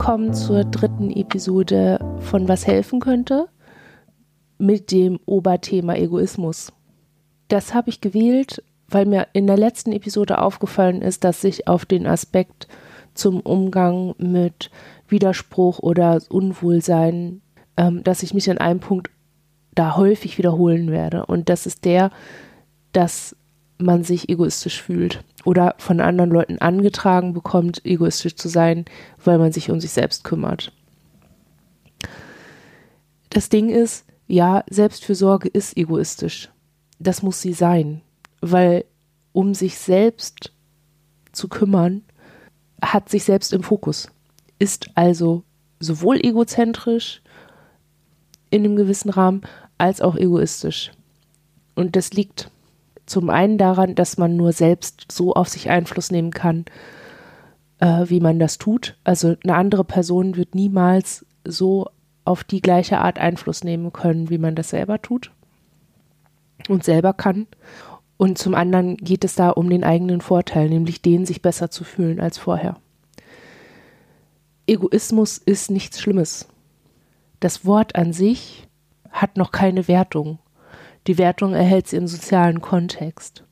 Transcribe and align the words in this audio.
willkommen 0.00 0.32
zur 0.32 0.64
dritten 0.64 1.10
Episode 1.10 1.98
von 2.20 2.48
Was 2.48 2.66
helfen 2.66 3.00
könnte 3.00 3.48
mit 4.56 4.92
dem 4.92 5.20
Oberthema 5.26 5.94
Egoismus. 5.94 6.72
Das 7.48 7.74
habe 7.74 7.90
ich 7.90 8.00
gewählt, 8.00 8.64
weil 8.88 9.04
mir 9.04 9.26
in 9.34 9.46
der 9.46 9.58
letzten 9.58 9.92
Episode 9.92 10.40
aufgefallen 10.40 11.02
ist, 11.02 11.22
dass 11.22 11.42
sich 11.42 11.68
auf 11.68 11.84
den 11.84 12.06
Aspekt 12.06 12.66
zum 13.12 13.40
Umgang 13.40 14.14
mit 14.16 14.70
Widerspruch 15.06 15.80
oder 15.80 16.22
Unwohlsein, 16.30 17.42
ähm, 17.76 18.02
dass 18.02 18.22
ich 18.22 18.32
mich 18.32 18.50
an 18.50 18.56
einem 18.56 18.80
Punkt 18.80 19.10
da 19.74 19.98
häufig 19.98 20.38
wiederholen 20.38 20.90
werde. 20.90 21.26
Und 21.26 21.50
das 21.50 21.66
ist 21.66 21.84
der, 21.84 22.10
dass 22.92 23.36
man 23.80 24.04
sich 24.04 24.28
egoistisch 24.28 24.82
fühlt 24.82 25.24
oder 25.44 25.74
von 25.78 26.00
anderen 26.00 26.30
Leuten 26.30 26.58
angetragen 26.58 27.32
bekommt, 27.32 27.84
egoistisch 27.84 28.36
zu 28.36 28.48
sein, 28.48 28.84
weil 29.24 29.38
man 29.38 29.52
sich 29.52 29.70
um 29.70 29.80
sich 29.80 29.90
selbst 29.90 30.24
kümmert. 30.24 30.72
Das 33.30 33.48
Ding 33.48 33.68
ist, 33.68 34.04
ja, 34.26 34.64
Selbstfürsorge 34.68 35.48
ist 35.48 35.76
egoistisch. 35.76 36.50
Das 36.98 37.22
muss 37.22 37.40
sie 37.40 37.52
sein, 37.52 38.02
weil 38.40 38.84
um 39.32 39.54
sich 39.54 39.78
selbst 39.78 40.52
zu 41.32 41.48
kümmern, 41.48 42.02
hat 42.82 43.08
sich 43.08 43.24
selbst 43.24 43.52
im 43.52 43.62
Fokus, 43.62 44.10
ist 44.58 44.90
also 44.94 45.44
sowohl 45.78 46.24
egozentrisch 46.24 47.22
in 48.50 48.64
einem 48.64 48.76
gewissen 48.76 49.10
Rahmen 49.10 49.42
als 49.78 50.00
auch 50.00 50.16
egoistisch. 50.16 50.92
Und 51.74 51.96
das 51.96 52.12
liegt 52.12 52.50
zum 53.10 53.28
einen 53.28 53.58
daran, 53.58 53.94
dass 53.94 54.18
man 54.18 54.36
nur 54.36 54.52
selbst 54.52 55.06
so 55.10 55.34
auf 55.34 55.48
sich 55.48 55.68
Einfluss 55.68 56.10
nehmen 56.10 56.30
kann, 56.30 56.64
äh, 57.80 58.04
wie 58.06 58.20
man 58.20 58.38
das 58.38 58.58
tut. 58.58 58.96
Also 59.04 59.34
eine 59.42 59.56
andere 59.56 59.84
Person 59.84 60.36
wird 60.36 60.54
niemals 60.54 61.26
so 61.44 61.88
auf 62.24 62.44
die 62.44 62.62
gleiche 62.62 62.98
Art 62.98 63.18
Einfluss 63.18 63.64
nehmen 63.64 63.92
können, 63.92 64.30
wie 64.30 64.38
man 64.38 64.54
das 64.54 64.70
selber 64.70 65.02
tut 65.02 65.32
und 66.68 66.84
selber 66.84 67.12
kann. 67.12 67.48
Und 68.16 68.38
zum 68.38 68.54
anderen 68.54 68.96
geht 68.96 69.24
es 69.24 69.34
da 69.34 69.50
um 69.50 69.68
den 69.68 69.82
eigenen 69.82 70.20
Vorteil, 70.20 70.68
nämlich 70.68 71.02
den, 71.02 71.26
sich 71.26 71.42
besser 71.42 71.70
zu 71.70 71.84
fühlen 71.84 72.20
als 72.20 72.38
vorher. 72.38 72.76
Egoismus 74.66 75.38
ist 75.38 75.70
nichts 75.70 76.00
Schlimmes. 76.00 76.46
Das 77.40 77.64
Wort 77.64 77.96
an 77.96 78.12
sich 78.12 78.68
hat 79.10 79.36
noch 79.36 79.50
keine 79.50 79.88
Wertung. 79.88 80.38
Die 81.06 81.18
Wertung 81.18 81.54
erhält 81.54 81.88
sie 81.88 81.96
im 81.96 82.06
sozialen 82.06 82.60
Kontext. 82.60 83.44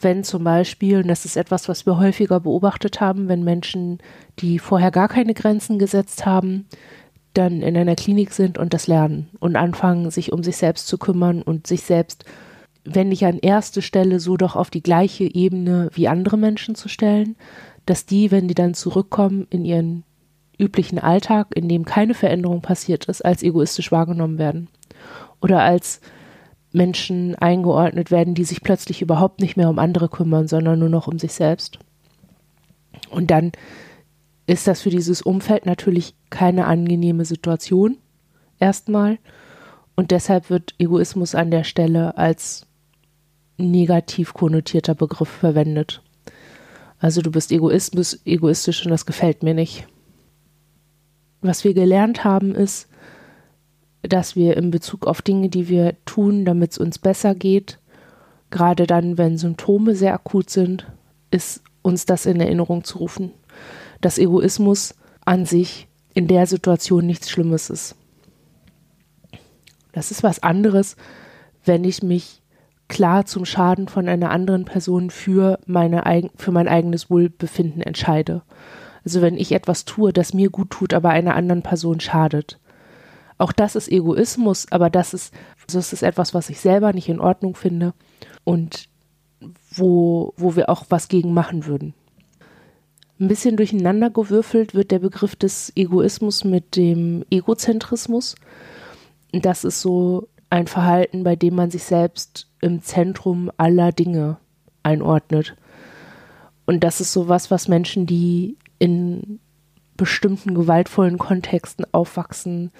Wenn 0.00 0.22
zum 0.22 0.44
Beispiel, 0.44 0.98
und 0.98 1.08
das 1.08 1.24
ist 1.24 1.36
etwas, 1.36 1.68
was 1.68 1.86
wir 1.86 1.98
häufiger 1.98 2.40
beobachtet 2.40 3.00
haben, 3.00 3.28
wenn 3.28 3.42
Menschen, 3.42 3.98
die 4.38 4.58
vorher 4.58 4.90
gar 4.90 5.08
keine 5.08 5.34
Grenzen 5.34 5.78
gesetzt 5.78 6.26
haben, 6.26 6.66
dann 7.32 7.62
in 7.62 7.76
einer 7.76 7.96
Klinik 7.96 8.32
sind 8.32 8.58
und 8.58 8.74
das 8.74 8.86
lernen 8.86 9.28
und 9.40 9.56
anfangen, 9.56 10.10
sich 10.10 10.32
um 10.32 10.42
sich 10.42 10.56
selbst 10.56 10.86
zu 10.86 10.98
kümmern 10.98 11.42
und 11.42 11.66
sich 11.66 11.82
selbst, 11.82 12.24
wenn 12.84 13.08
nicht 13.08 13.24
an 13.24 13.38
erste 13.38 13.82
Stelle, 13.82 14.20
so 14.20 14.36
doch 14.36 14.56
auf 14.56 14.70
die 14.70 14.82
gleiche 14.82 15.24
Ebene 15.24 15.90
wie 15.94 16.06
andere 16.06 16.36
Menschen 16.36 16.74
zu 16.74 16.88
stellen, 16.88 17.34
dass 17.86 18.06
die, 18.06 18.30
wenn 18.30 18.46
die 18.46 18.54
dann 18.54 18.74
zurückkommen 18.74 19.46
in 19.50 19.64
ihren 19.64 20.04
üblichen 20.58 20.98
Alltag, 20.98 21.48
in 21.54 21.68
dem 21.68 21.84
keine 21.84 22.14
Veränderung 22.14 22.62
passiert 22.62 23.06
ist, 23.06 23.24
als 23.24 23.42
egoistisch 23.42 23.90
wahrgenommen 23.90 24.38
werden. 24.38 24.68
Oder 25.40 25.62
als 25.62 26.00
Menschen 26.74 27.34
eingeordnet 27.36 28.10
werden, 28.10 28.34
die 28.34 28.44
sich 28.44 28.60
plötzlich 28.62 29.00
überhaupt 29.00 29.40
nicht 29.40 29.56
mehr 29.56 29.70
um 29.70 29.78
andere 29.78 30.08
kümmern, 30.08 30.48
sondern 30.48 30.78
nur 30.78 30.88
noch 30.88 31.06
um 31.06 31.18
sich 31.18 31.32
selbst. 31.32 31.78
Und 33.10 33.30
dann 33.30 33.52
ist 34.46 34.66
das 34.66 34.82
für 34.82 34.90
dieses 34.90 35.22
Umfeld 35.22 35.66
natürlich 35.66 36.14
keine 36.30 36.66
angenehme 36.66 37.24
Situation 37.24 37.96
erstmal. 38.58 39.18
Und 39.94 40.10
deshalb 40.10 40.50
wird 40.50 40.74
Egoismus 40.78 41.34
an 41.34 41.50
der 41.50 41.64
Stelle 41.64 42.18
als 42.18 42.66
negativ 43.56 44.34
konnotierter 44.34 44.96
Begriff 44.96 45.28
verwendet. 45.28 46.02
Also 46.98 47.22
du 47.22 47.30
bist 47.30 47.52
egoistisch 47.52 48.84
und 48.84 48.90
das 48.90 49.06
gefällt 49.06 49.42
mir 49.42 49.54
nicht. 49.54 49.86
Was 51.40 51.62
wir 51.62 51.74
gelernt 51.74 52.24
haben 52.24 52.54
ist, 52.54 52.88
dass 54.08 54.36
wir 54.36 54.56
in 54.56 54.70
Bezug 54.70 55.06
auf 55.06 55.22
Dinge, 55.22 55.48
die 55.48 55.68
wir 55.68 55.94
tun, 56.04 56.44
damit 56.44 56.72
es 56.72 56.78
uns 56.78 56.98
besser 56.98 57.34
geht, 57.34 57.78
gerade 58.50 58.86
dann, 58.86 59.18
wenn 59.18 59.38
Symptome 59.38 59.94
sehr 59.94 60.14
akut 60.14 60.50
sind, 60.50 60.86
ist 61.30 61.62
uns 61.82 62.06
das 62.06 62.26
in 62.26 62.40
Erinnerung 62.40 62.84
zu 62.84 62.98
rufen, 62.98 63.32
dass 64.00 64.18
Egoismus 64.18 64.94
an 65.24 65.46
sich 65.46 65.88
in 66.14 66.28
der 66.28 66.46
Situation 66.46 67.06
nichts 67.06 67.30
Schlimmes 67.30 67.70
ist. 67.70 67.96
Das 69.92 70.10
ist 70.10 70.22
was 70.22 70.42
anderes, 70.42 70.96
wenn 71.64 71.84
ich 71.84 72.02
mich 72.02 72.42
klar 72.88 73.26
zum 73.26 73.44
Schaden 73.44 73.88
von 73.88 74.08
einer 74.08 74.30
anderen 74.30 74.64
Person 74.64 75.10
für, 75.10 75.58
meine, 75.66 76.30
für 76.36 76.52
mein 76.52 76.68
eigenes 76.68 77.10
Wohlbefinden 77.10 77.82
entscheide. 77.82 78.42
Also 79.04 79.20
wenn 79.22 79.36
ich 79.36 79.52
etwas 79.52 79.84
tue, 79.84 80.12
das 80.12 80.34
mir 80.34 80.50
gut 80.50 80.70
tut, 80.70 80.94
aber 80.94 81.10
einer 81.10 81.34
anderen 81.34 81.62
Person 81.62 82.00
schadet. 82.00 82.58
Auch 83.38 83.52
das 83.52 83.74
ist 83.74 83.90
Egoismus, 83.90 84.70
aber 84.70 84.90
das 84.90 85.14
ist, 85.14 85.34
das 85.66 85.92
ist 85.92 86.02
etwas, 86.02 86.34
was 86.34 86.50
ich 86.50 86.60
selber 86.60 86.92
nicht 86.92 87.08
in 87.08 87.20
Ordnung 87.20 87.54
finde 87.54 87.94
und 88.44 88.88
wo, 89.70 90.32
wo 90.36 90.56
wir 90.56 90.68
auch 90.70 90.84
was 90.88 91.08
gegen 91.08 91.34
machen 91.34 91.66
würden. 91.66 91.94
Ein 93.18 93.28
bisschen 93.28 93.56
durcheinander 93.56 94.10
gewürfelt 94.10 94.74
wird 94.74 94.90
der 94.90 94.98
Begriff 94.98 95.36
des 95.36 95.72
Egoismus 95.76 96.44
mit 96.44 96.76
dem 96.76 97.24
Egozentrismus. 97.30 98.34
Das 99.32 99.64
ist 99.64 99.80
so 99.80 100.28
ein 100.50 100.66
Verhalten, 100.66 101.24
bei 101.24 101.36
dem 101.36 101.54
man 101.54 101.70
sich 101.70 101.84
selbst 101.84 102.48
im 102.60 102.82
Zentrum 102.82 103.50
aller 103.56 103.92
Dinge 103.92 104.38
einordnet. 104.82 105.56
Und 106.66 106.82
das 106.84 107.00
ist 107.00 107.12
so 107.12 107.28
was, 107.28 107.50
was 107.50 107.68
Menschen, 107.68 108.06
die 108.06 108.56
in 108.78 109.38
bestimmten 109.96 110.54
gewaltvollen 110.54 111.18
Kontexten 111.18 111.86
aufwachsen, 111.92 112.72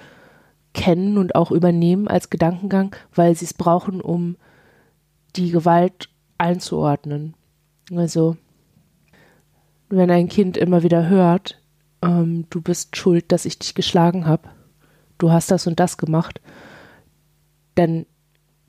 kennen 0.75 1.17
und 1.17 1.33
auch 1.33 1.51
übernehmen 1.51 2.07
als 2.07 2.29
Gedankengang, 2.29 2.95
weil 3.15 3.35
sie 3.35 3.45
es 3.45 3.53
brauchen, 3.53 4.01
um 4.01 4.35
die 5.35 5.49
Gewalt 5.49 6.09
einzuordnen. 6.37 7.33
Also, 7.95 8.37
wenn 9.89 10.11
ein 10.11 10.27
Kind 10.29 10.57
immer 10.57 10.83
wieder 10.83 11.07
hört, 11.07 11.59
ähm, 12.03 12.45
du 12.49 12.61
bist 12.61 12.95
schuld, 12.97 13.31
dass 13.31 13.45
ich 13.45 13.57
dich 13.57 13.73
geschlagen 13.73 14.27
habe, 14.27 14.49
du 15.17 15.31
hast 15.31 15.49
das 15.49 15.65
und 15.65 15.79
das 15.79 15.97
gemacht, 15.97 16.41
dann 17.75 18.05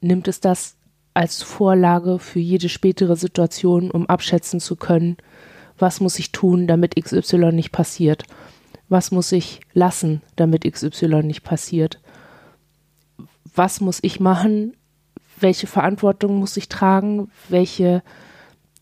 nimmt 0.01 0.29
es 0.29 0.41
das 0.41 0.77
als 1.13 1.43
Vorlage 1.43 2.19
für 2.19 2.41
jede 2.41 2.69
spätere 2.69 3.17
Situation, 3.17 3.91
um 3.91 4.07
abschätzen 4.07 4.61
zu 4.61 4.77
können, 4.77 5.17
was 5.79 6.01
muss 6.01 6.19
ich 6.19 6.33
tun, 6.33 6.67
damit 6.67 6.95
XY 6.97 7.53
nicht 7.53 7.73
passiert 7.73 8.25
was 8.89 9.11
muss 9.11 9.33
ich 9.33 9.61
lassen, 9.73 10.23
damit 10.37 10.71
XY 10.71 11.23
nicht 11.23 11.43
passiert? 11.43 12.01
Was 13.55 13.81
muss 13.81 13.99
ich 14.03 14.21
machen? 14.21 14.77
Welche 15.39 15.67
Verantwortung 15.67 16.39
muss 16.39 16.57
ich 16.57 16.69
tragen? 16.69 17.31
Welche 17.49 18.03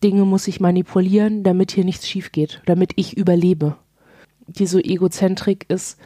Dinge 0.03 0.25
muss 0.25 0.47
ich 0.47 0.59
manipulieren, 0.59 1.43
damit 1.43 1.71
hier 1.71 1.85
nichts 1.85 2.07
schief 2.07 2.31
geht, 2.31 2.61
damit 2.65 2.93
ich 2.95 3.17
überlebe? 3.17 3.77
Diese 4.47 4.83
Egozentrik 4.83 5.65
ist 5.69 5.97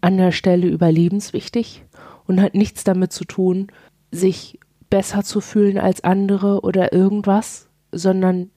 an 0.00 0.16
der 0.16 0.32
Stelle 0.32 0.66
überlebenswichtig 0.66 1.84
und 2.26 2.40
hat 2.40 2.54
nichts 2.54 2.84
damit 2.84 3.12
zu 3.12 3.24
tun, 3.24 3.68
sich 4.10 4.58
besser 4.90 5.22
zu 5.22 5.40
fühlen 5.40 5.78
als 5.78 6.02
andere 6.02 6.62
oder 6.62 6.92
irgendwas, 6.92 7.68
sondern 7.92 8.50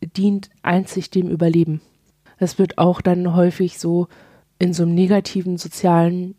dient 0.00 0.50
einzig 0.62 1.10
dem 1.10 1.28
Überleben. 1.28 1.80
Es 2.38 2.58
wird 2.58 2.78
auch 2.78 3.00
dann 3.00 3.34
häufig 3.34 3.78
so 3.78 4.08
in 4.58 4.72
so 4.72 4.82
einem 4.82 4.94
negativen 4.94 5.56
sozialen 5.56 6.34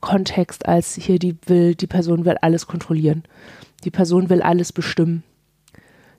Kontext 0.00 0.66
als 0.66 0.94
hier 0.94 1.18
die 1.18 1.36
will, 1.46 1.74
die 1.74 1.86
Person 1.86 2.24
will 2.24 2.36
alles 2.40 2.66
kontrollieren. 2.66 3.24
Die 3.84 3.90
Person 3.90 4.30
will 4.30 4.42
alles 4.42 4.72
bestimmen. 4.72 5.22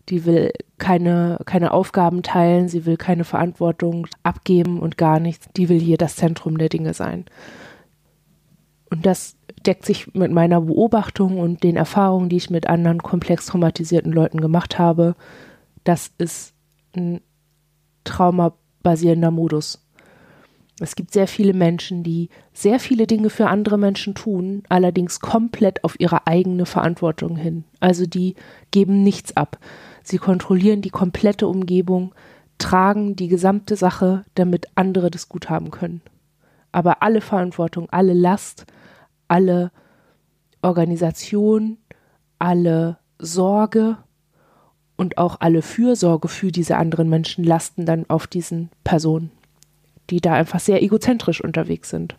Die 0.10 0.26
will 0.26 0.52
keine, 0.78 1.40
keine 1.46 1.72
Aufgaben 1.72 2.24
teilen, 2.24 2.68
sie 2.68 2.86
will 2.86 2.98
keine 2.98 3.24
Verantwortung 3.24 4.08
abgeben 4.24 4.80
und 4.80 4.98
gar 4.98 5.20
nichts. 5.20 5.48
Die 5.56 5.70
will 5.70 5.80
hier 5.80 5.98
das 5.98 6.16
Zentrum 6.16 6.58
der 6.58 6.70
Dinge 6.70 6.94
sein. 6.94 7.26
Und 8.90 9.06
das 9.06 9.36
deckt 9.66 9.86
sich 9.86 10.14
mit 10.16 10.32
meiner 10.32 10.62
Beobachtung 10.62 11.38
und 11.38 11.64
den 11.64 11.76
Erfahrungen, 11.76 12.30
die 12.30 12.38
ich 12.38 12.50
mit 12.50 12.68
anderen 12.68 13.04
komplex 13.04 13.46
traumatisierten 13.46 14.12
Leuten 14.12 14.42
gemacht 14.42 14.80
habe. 14.80 15.16
Das 15.84 16.12
ist 16.18 16.54
ein 16.96 17.22
traumabasierender 18.80 19.32
Modus. 19.32 19.86
Es 20.82 20.96
gibt 20.96 21.12
sehr 21.12 21.28
viele 21.28 21.54
Menschen, 21.54 22.04
die 22.04 22.30
sehr 22.54 22.80
viele 22.80 23.06
Dinge 23.06 23.30
für 23.30 23.48
andere 23.48 23.78
Menschen 23.78 24.16
tun, 24.16 24.64
allerdings 24.70 25.20
komplett 25.20 25.84
auf 25.84 26.00
ihre 26.00 26.26
eigene 26.26 26.66
Verantwortung 26.66 27.36
hin. 27.36 27.66
Also 27.82 28.06
die 28.06 28.36
geben 28.72 29.04
nichts 29.04 29.36
ab. 29.36 29.60
Sie 30.04 30.18
kontrollieren 30.18 30.82
die 30.82 30.90
komplette 30.90 31.48
Umgebung. 31.48 32.14
tragen 32.62 33.16
die 33.16 33.30
gesamte 33.30 33.78
Sache, 33.78 34.26
damit 34.36 34.68
andere 34.76 35.10
das 35.10 35.30
gut 35.30 35.50
haben 35.50 35.72
können. 35.72 36.02
Aber 36.74 37.02
alle 37.02 37.22
Verantwortung, 37.22 37.88
alle 37.90 38.14
Last, 38.14 38.66
alle 39.30 39.72
Organisation, 40.62 41.78
alle 42.38 42.98
Sorge 43.18 43.98
und 45.00 45.18
auch 45.18 45.38
alle 45.40 45.62
Fürsorge 45.62 46.28
für 46.28 46.52
diese 46.52 46.76
anderen 46.76 47.08
Menschen 47.08 47.46
lasten 47.46 47.86
dann 47.86 48.06
auf 48.10 48.28
diesen 48.28 48.70
Personen, 48.84 49.32
die 50.10 50.20
da 50.20 50.34
einfach 50.34 50.60
sehr 50.60 50.84
egozentrisch 50.84 51.42
unterwegs 51.42 51.90
sind. 51.90 52.18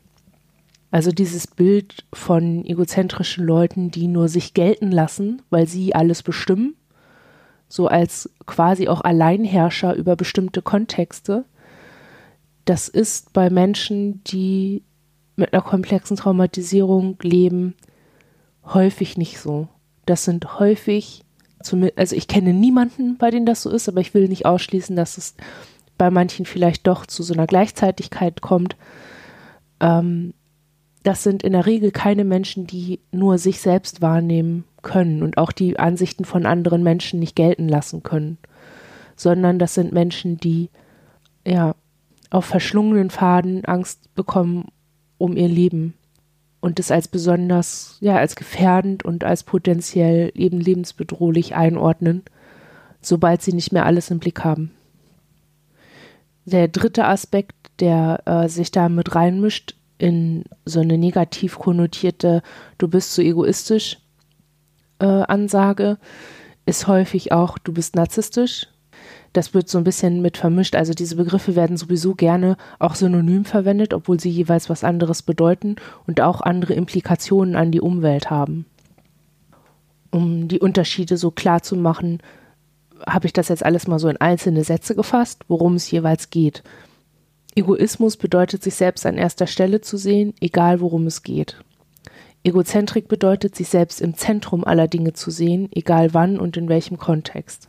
Also 0.90 1.12
dieses 1.12 1.46
Bild 1.46 2.06
von 2.14 2.64
egozentrischen 2.64 3.44
Leuten, 3.44 3.90
die 3.90 4.08
nur 4.08 4.28
sich 4.28 4.54
gelten 4.54 4.90
lassen, 4.90 5.42
weil 5.50 5.68
sie 5.68 5.94
alles 5.94 6.22
bestimmen, 6.22 6.74
so 7.68 7.86
als 7.86 8.30
quasi 8.46 8.88
auch 8.88 9.02
Alleinherrscher 9.02 9.94
über 9.94 10.16
bestimmte 10.16 10.62
Kontexte, 10.62 11.44
das 12.64 12.88
ist 12.88 13.34
bei 13.34 13.50
Menschen, 13.50 14.24
die 14.24 14.84
mit 15.36 15.52
einer 15.52 15.62
komplexen 15.62 16.16
Traumatisierung 16.16 17.18
leben, 17.20 17.74
häufig 18.64 19.18
nicht 19.18 19.38
so. 19.38 19.68
Das 20.06 20.24
sind 20.24 20.58
häufig, 20.58 21.24
also 21.96 22.16
ich 22.16 22.28
kenne 22.28 22.54
niemanden, 22.54 23.16
bei 23.18 23.30
dem 23.30 23.44
das 23.44 23.62
so 23.62 23.70
ist, 23.70 23.88
aber 23.88 24.00
ich 24.00 24.14
will 24.14 24.28
nicht 24.28 24.46
ausschließen, 24.46 24.96
dass 24.96 25.18
es 25.18 25.34
bei 25.98 26.10
manchen 26.10 26.46
vielleicht 26.46 26.86
doch 26.86 27.04
zu 27.04 27.22
so 27.22 27.34
einer 27.34 27.46
Gleichzeitigkeit 27.46 28.40
kommt. 28.40 28.76
Ähm, 29.80 30.32
das 31.02 31.22
sind 31.22 31.42
in 31.42 31.52
der 31.52 31.66
Regel 31.66 31.90
keine 31.90 32.24
Menschen, 32.24 32.66
die 32.66 33.00
nur 33.12 33.38
sich 33.38 33.60
selbst 33.60 34.02
wahrnehmen 34.02 34.64
können 34.82 35.22
und 35.22 35.38
auch 35.38 35.52
die 35.52 35.78
Ansichten 35.78 36.24
von 36.24 36.46
anderen 36.46 36.82
Menschen 36.82 37.20
nicht 37.20 37.36
gelten 37.36 37.68
lassen 37.68 38.02
können, 38.02 38.38
sondern 39.16 39.58
das 39.58 39.74
sind 39.74 39.92
Menschen, 39.92 40.38
die 40.38 40.70
ja 41.46 41.74
auf 42.30 42.44
verschlungenen 42.44 43.10
Faden 43.10 43.64
Angst 43.64 44.14
bekommen 44.14 44.68
um 45.18 45.36
ihr 45.36 45.48
Leben 45.48 45.94
und 46.60 46.78
es 46.78 46.90
als 46.90 47.08
besonders, 47.08 47.96
ja, 48.00 48.16
als 48.16 48.36
gefährdend 48.36 49.04
und 49.04 49.24
als 49.24 49.44
potenziell 49.44 50.30
eben 50.34 50.60
lebensbedrohlich 50.60 51.54
einordnen, 51.54 52.22
sobald 53.00 53.42
sie 53.42 53.52
nicht 53.52 53.72
mehr 53.72 53.86
alles 53.86 54.10
im 54.10 54.18
Blick 54.18 54.44
haben. 54.44 54.72
Der 56.44 56.68
dritte 56.68 57.06
Aspekt, 57.06 57.56
der 57.80 58.22
äh, 58.26 58.48
sich 58.48 58.70
da 58.70 58.88
mit 58.88 59.14
reinmischt, 59.14 59.74
in 59.98 60.44
so 60.64 60.80
eine 60.80 60.96
negativ 60.96 61.58
konnotierte 61.58 62.42
Du 62.78 62.88
bist 62.88 63.12
zu 63.12 63.20
so 63.20 63.28
egoistisch 63.28 63.98
äh, 64.98 65.04
Ansage 65.04 65.98
ist 66.66 66.86
häufig 66.86 67.32
auch 67.32 67.58
Du 67.58 67.72
bist 67.72 67.96
narzisstisch. 67.96 68.68
Das 69.32 69.54
wird 69.54 69.68
so 69.68 69.78
ein 69.78 69.84
bisschen 69.84 70.22
mit 70.22 70.36
vermischt. 70.36 70.74
Also 70.74 70.92
diese 70.92 71.16
Begriffe 71.16 71.54
werden 71.54 71.76
sowieso 71.76 72.14
gerne 72.14 72.56
auch 72.78 72.94
synonym 72.94 73.44
verwendet, 73.44 73.94
obwohl 73.94 74.18
sie 74.18 74.30
jeweils 74.30 74.68
was 74.68 74.82
anderes 74.82 75.22
bedeuten 75.22 75.76
und 76.06 76.20
auch 76.20 76.40
andere 76.40 76.74
Implikationen 76.74 77.54
an 77.54 77.70
die 77.70 77.80
Umwelt 77.80 78.30
haben. 78.30 78.66
Um 80.10 80.48
die 80.48 80.58
Unterschiede 80.58 81.16
so 81.16 81.30
klar 81.30 81.62
zu 81.62 81.76
machen, 81.76 82.18
habe 83.06 83.26
ich 83.26 83.32
das 83.32 83.48
jetzt 83.48 83.64
alles 83.64 83.86
mal 83.86 83.98
so 84.00 84.08
in 84.08 84.16
einzelne 84.16 84.64
Sätze 84.64 84.96
gefasst, 84.96 85.44
worum 85.46 85.76
es 85.76 85.90
jeweils 85.90 86.30
geht. 86.30 86.62
Egoismus 87.54 88.16
bedeutet, 88.16 88.62
sich 88.62 88.74
selbst 88.74 89.06
an 89.06 89.16
erster 89.16 89.46
Stelle 89.46 89.80
zu 89.80 89.96
sehen, 89.96 90.34
egal 90.40 90.80
worum 90.80 91.06
es 91.06 91.22
geht. 91.22 91.62
Egozentrik 92.42 93.08
bedeutet, 93.08 93.54
sich 93.54 93.68
selbst 93.68 94.00
im 94.00 94.14
Zentrum 94.14 94.64
aller 94.64 94.88
Dinge 94.88 95.12
zu 95.12 95.30
sehen, 95.30 95.68
egal 95.72 96.14
wann 96.14 96.38
und 96.38 96.56
in 96.56 96.68
welchem 96.68 96.96
Kontext. 96.96 97.68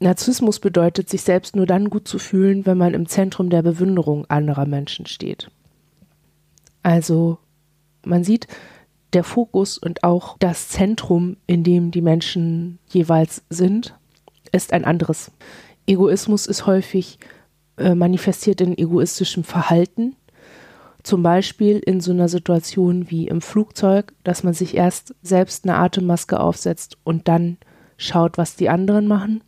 Narzissmus 0.00 0.58
bedeutet, 0.58 1.08
sich 1.08 1.22
selbst 1.22 1.56
nur 1.56 1.66
dann 1.66 1.88
gut 1.88 2.08
zu 2.08 2.18
fühlen, 2.18 2.66
wenn 2.66 2.78
man 2.78 2.94
im 2.94 3.06
Zentrum 3.06 3.48
der 3.48 3.62
Bewunderung 3.62 4.26
anderer 4.26 4.66
Menschen 4.66 5.06
steht. 5.06 5.50
Also, 6.82 7.38
man 8.04 8.24
sieht, 8.24 8.48
der 9.12 9.24
Fokus 9.24 9.78
und 9.78 10.02
auch 10.02 10.36
das 10.38 10.68
Zentrum, 10.68 11.36
in 11.46 11.62
dem 11.62 11.90
die 11.90 12.02
Menschen 12.02 12.78
jeweils 12.88 13.42
sind, 13.48 13.94
ist 14.52 14.72
ein 14.72 14.84
anderes. 14.84 15.30
Egoismus 15.86 16.46
ist 16.46 16.66
häufig 16.66 17.18
äh, 17.76 17.94
manifestiert 17.94 18.60
in 18.60 18.76
egoistischem 18.76 19.44
Verhalten. 19.44 20.16
Zum 21.02 21.22
Beispiel 21.22 21.78
in 21.78 22.00
so 22.00 22.12
einer 22.12 22.28
Situation 22.28 23.10
wie 23.10 23.28
im 23.28 23.40
Flugzeug, 23.40 24.12
dass 24.24 24.42
man 24.42 24.54
sich 24.54 24.74
erst 24.74 25.14
selbst 25.22 25.64
eine 25.64 25.76
Atemmaske 25.76 26.40
aufsetzt 26.40 26.96
und 27.04 27.28
dann 27.28 27.58
schaut, 27.96 28.38
was 28.38 28.56
die 28.56 28.68
anderen 28.68 29.06
machen. 29.06 29.42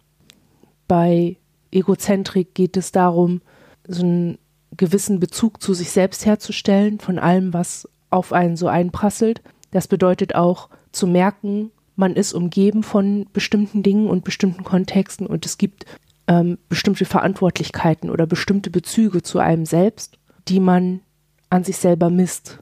Bei 0.89 1.37
Egozentrik 1.71 2.55
geht 2.55 2.77
es 2.77 2.93
darum, 2.93 3.41
so 3.87 4.03
einen 4.03 4.39
gewissen 4.77 5.21
Bezug 5.21 5.63
zu 5.63 5.75
sich 5.75 5.91
selbst 5.91 6.27
herzustellen, 6.27 6.99
von 6.99 7.19
allem, 7.19 7.53
was 7.53 7.89
auf 8.11 8.33
einen 8.33 8.57
so 8.57 8.69
einprasselt. 8.69 9.43
Das 9.71 9.89
bedeutet 9.89 10.35
auch 10.35 10.69
zu 10.93 11.07
merken, 11.07 11.71
man 11.97 12.15
ist 12.15 12.35
umgeben 12.35 12.83
von 12.83 13.27
bestimmten 13.33 13.83
Dingen 13.83 14.09
und 14.09 14.25
bestimmten 14.25 14.65
Kontexten 14.65 15.27
und 15.27 15.47
es 15.47 15.59
gibt 15.59 15.87
ähm, 16.29 16.59
bestimmte 16.69 17.05
Verantwortlichkeiten 17.05 18.11
oder 18.11 18.27
bestimmte 18.27 18.71
Bezüge 18.71 19.23
zu 19.23 19.39
einem 19.39 19.65
selbst, 19.65 20.19
die 20.49 20.61
man 20.61 21.01
an 21.49 21.65
sich 21.65 21.79
selber 21.79 22.11
misst 22.11 22.59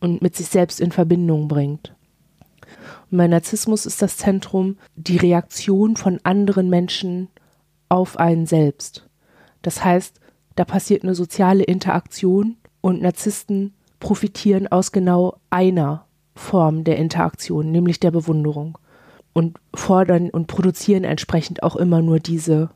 und 0.00 0.22
mit 0.22 0.36
sich 0.36 0.48
selbst 0.48 0.80
in 0.80 0.92
Verbindung 0.92 1.48
bringt. 1.48 1.94
Und 3.10 3.18
bei 3.18 3.28
Narzissmus 3.28 3.86
ist 3.86 4.02
das 4.02 4.16
Zentrum 4.16 4.76
die 4.96 5.18
Reaktion 5.18 5.96
von 5.96 6.18
anderen 6.24 6.68
Menschen 6.68 7.28
auf 7.94 8.18
einen 8.18 8.46
selbst. 8.46 9.08
Das 9.62 9.84
heißt, 9.84 10.18
da 10.56 10.64
passiert 10.64 11.04
eine 11.04 11.14
soziale 11.14 11.62
Interaktion 11.62 12.56
und 12.80 13.00
Narzissten 13.00 13.72
profitieren 14.00 14.66
aus 14.66 14.90
genau 14.90 15.38
einer 15.48 16.06
Form 16.34 16.82
der 16.82 16.96
Interaktion, 16.96 17.70
nämlich 17.70 18.00
der 18.00 18.10
Bewunderung 18.10 18.76
und 19.32 19.58
fordern 19.74 20.28
und 20.28 20.48
produzieren 20.48 21.04
entsprechend 21.04 21.62
auch 21.62 21.76
immer 21.76 22.02
nur 22.02 22.18
diese 22.18 22.70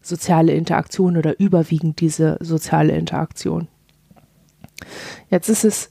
soziale 0.00 0.52
Interaktion 0.52 1.16
oder 1.16 1.38
überwiegend 1.40 2.00
diese 2.00 2.38
soziale 2.40 2.96
Interaktion. 2.96 3.66
Jetzt 5.30 5.48
ist 5.48 5.64
es 5.64 5.90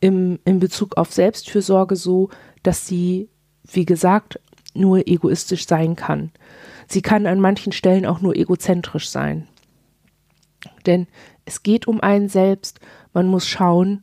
im, 0.00 0.38
in 0.46 0.58
Bezug 0.58 0.96
auf 0.96 1.12
Selbstfürsorge 1.12 1.96
so, 1.96 2.30
dass 2.62 2.86
sie, 2.86 3.28
wie 3.70 3.84
gesagt, 3.84 4.40
nur 4.76 5.06
egoistisch 5.06 5.66
sein 5.66 5.96
kann. 5.96 6.30
Sie 6.86 7.02
kann 7.02 7.26
an 7.26 7.40
manchen 7.40 7.72
Stellen 7.72 8.06
auch 8.06 8.20
nur 8.20 8.36
egozentrisch 8.36 9.08
sein. 9.08 9.48
Denn 10.86 11.06
es 11.44 11.62
geht 11.62 11.86
um 11.88 12.00
einen 12.00 12.28
selbst, 12.28 12.80
man 13.12 13.26
muss 13.26 13.46
schauen, 13.48 14.00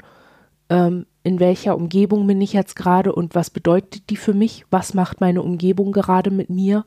ähm, 0.70 1.06
in 1.24 1.40
welcher 1.40 1.76
Umgebung 1.76 2.28
bin 2.28 2.42
ich 2.42 2.54
jetzt 2.54 2.76
gerade 2.76 3.14
und 3.14 3.36
was 3.36 3.50
bedeutet 3.50 4.10
die 4.10 4.18
für 4.18 4.34
mich, 4.34 4.66
was 4.70 4.94
macht 4.94 5.22
meine 5.22 5.42
Umgebung 5.42 5.92
gerade 5.92 6.32
mit 6.32 6.50
mir, 6.50 6.86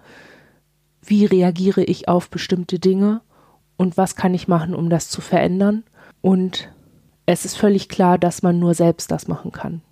wie 1.02 1.24
reagiere 1.24 1.82
ich 1.82 2.08
auf 2.08 2.28
bestimmte 2.28 2.78
Dinge 2.78 3.22
und 3.76 3.96
was 3.96 4.16
kann 4.16 4.34
ich 4.34 4.48
machen, 4.48 4.74
um 4.74 4.90
das 4.90 5.08
zu 5.08 5.20
verändern. 5.20 5.84
Und 6.20 6.70
es 7.24 7.44
ist 7.44 7.56
völlig 7.56 7.88
klar, 7.88 8.18
dass 8.18 8.42
man 8.42 8.58
nur 8.58 8.74
selbst 8.74 9.10
das 9.10 9.28
machen 9.28 9.52
kann. 9.52 9.82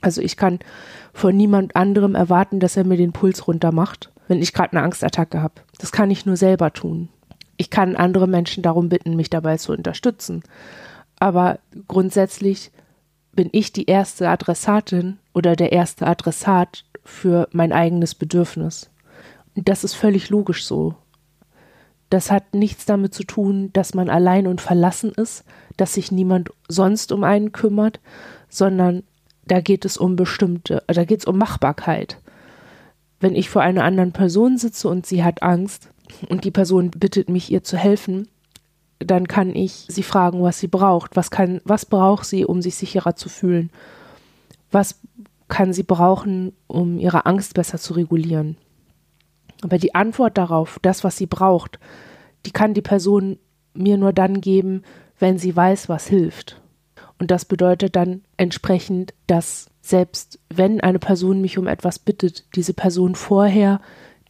Also 0.00 0.20
ich 0.20 0.36
kann 0.36 0.60
von 1.12 1.36
niemand 1.36 1.76
anderem 1.76 2.14
erwarten, 2.14 2.60
dass 2.60 2.76
er 2.76 2.84
mir 2.84 2.96
den 2.96 3.12
Puls 3.12 3.46
runter 3.46 3.72
macht, 3.72 4.10
wenn 4.28 4.40
ich 4.40 4.52
gerade 4.52 4.72
eine 4.72 4.82
Angstattacke 4.82 5.42
habe. 5.42 5.54
Das 5.78 5.92
kann 5.92 6.10
ich 6.10 6.26
nur 6.26 6.36
selber 6.36 6.72
tun. 6.72 7.08
Ich 7.56 7.70
kann 7.70 7.96
andere 7.96 8.28
Menschen 8.28 8.62
darum 8.62 8.88
bitten, 8.88 9.16
mich 9.16 9.30
dabei 9.30 9.56
zu 9.56 9.72
unterstützen. 9.72 10.42
Aber 11.18 11.58
grundsätzlich 11.88 12.70
bin 13.32 13.48
ich 13.52 13.72
die 13.72 13.86
erste 13.86 14.28
Adressatin 14.28 15.18
oder 15.34 15.56
der 15.56 15.72
erste 15.72 16.06
Adressat 16.06 16.84
für 17.04 17.48
mein 17.52 17.72
eigenes 17.72 18.14
Bedürfnis. 18.14 18.90
Das 19.54 19.82
ist 19.82 19.94
völlig 19.94 20.30
logisch 20.30 20.64
so. 20.64 20.94
Das 22.10 22.30
hat 22.30 22.54
nichts 22.54 22.86
damit 22.86 23.12
zu 23.12 23.24
tun, 23.24 23.70
dass 23.72 23.94
man 23.94 24.08
allein 24.08 24.46
und 24.46 24.60
verlassen 24.60 25.12
ist, 25.12 25.44
dass 25.76 25.94
sich 25.94 26.10
niemand 26.12 26.50
sonst 26.68 27.12
um 27.12 27.24
einen 27.24 27.52
kümmert, 27.52 28.00
sondern 28.48 29.02
da 29.50 29.60
geht 29.60 29.84
es 29.84 29.96
um 29.96 30.16
bestimmte, 30.16 30.82
da 30.86 31.04
geht 31.04 31.20
es 31.20 31.26
um 31.26 31.38
Machbarkeit. 31.38 32.18
Wenn 33.20 33.34
ich 33.34 33.50
vor 33.50 33.62
einer 33.62 33.84
anderen 33.84 34.12
Person 34.12 34.58
sitze 34.58 34.88
und 34.88 35.06
sie 35.06 35.24
hat 35.24 35.42
Angst 35.42 35.88
und 36.28 36.44
die 36.44 36.50
Person 36.50 36.90
bittet 36.90 37.28
mich, 37.28 37.50
ihr 37.50 37.64
zu 37.64 37.76
helfen, 37.76 38.28
dann 39.00 39.28
kann 39.28 39.54
ich 39.54 39.86
sie 39.88 40.02
fragen, 40.02 40.42
was 40.42 40.58
sie 40.58 40.68
braucht. 40.68 41.16
Was 41.16 41.30
kann, 41.30 41.60
was 41.64 41.86
braucht 41.86 42.26
sie, 42.26 42.44
um 42.44 42.62
sich 42.62 42.76
sicherer 42.76 43.16
zu 43.16 43.28
fühlen? 43.28 43.70
Was 44.70 45.00
kann 45.48 45.72
sie 45.72 45.82
brauchen, 45.82 46.52
um 46.66 46.98
ihre 46.98 47.26
Angst 47.26 47.54
besser 47.54 47.78
zu 47.78 47.94
regulieren? 47.94 48.56
Aber 49.62 49.78
die 49.78 49.94
Antwort 49.94 50.38
darauf, 50.38 50.78
das, 50.82 51.04
was 51.04 51.16
sie 51.16 51.26
braucht, 51.26 51.78
die 52.46 52.52
kann 52.52 52.74
die 52.74 52.82
Person 52.82 53.38
mir 53.74 53.98
nur 53.98 54.12
dann 54.12 54.40
geben, 54.40 54.82
wenn 55.18 55.38
sie 55.38 55.54
weiß, 55.54 55.88
was 55.88 56.06
hilft. 56.06 56.60
Und 57.18 57.30
das 57.30 57.44
bedeutet 57.44 57.96
dann 57.96 58.22
entsprechend, 58.36 59.12
dass 59.26 59.66
selbst 59.80 60.38
wenn 60.50 60.80
eine 60.80 60.98
Person 60.98 61.40
mich 61.40 61.58
um 61.58 61.66
etwas 61.66 61.98
bittet, 61.98 62.44
diese 62.54 62.74
Person 62.74 63.14
vorher 63.14 63.80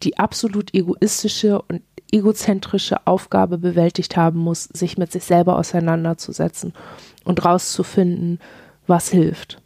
die 0.02 0.18
absolut 0.18 0.72
egoistische 0.74 1.60
und 1.62 1.82
egozentrische 2.10 3.06
Aufgabe 3.06 3.58
bewältigt 3.58 4.16
haben 4.16 4.38
muss, 4.38 4.64
sich 4.64 4.96
mit 4.96 5.12
sich 5.12 5.24
selber 5.24 5.58
auseinanderzusetzen 5.58 6.72
und 7.24 7.44
rauszufinden, 7.44 8.38
was 8.86 9.10
hilft. 9.10 9.60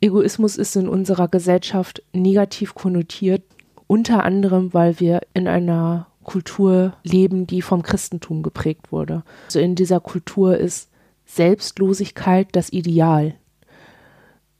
Egoismus 0.00 0.56
ist 0.56 0.74
in 0.76 0.88
unserer 0.88 1.28
Gesellschaft 1.28 2.02
negativ 2.12 2.74
konnotiert, 2.74 3.42
unter 3.86 4.24
anderem, 4.24 4.74
weil 4.74 4.98
wir 5.00 5.20
in 5.32 5.46
einer 5.46 6.08
Kultur 6.24 6.94
leben, 7.02 7.46
die 7.46 7.62
vom 7.62 7.82
Christentum 7.82 8.42
geprägt 8.42 8.92
wurde. 8.92 9.22
Also 9.46 9.60
in 9.60 9.74
dieser 9.74 10.00
Kultur 10.00 10.56
ist 10.56 10.90
Selbstlosigkeit 11.26 12.48
das 12.52 12.72
Ideal, 12.72 13.34